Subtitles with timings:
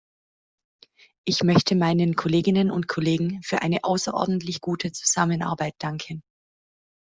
[1.27, 6.23] Ich möchte meinen Kolleginnen und Kollegen für eine außerordentlich gute Zusammenarbeit danken.